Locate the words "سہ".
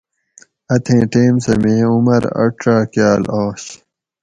1.43-1.53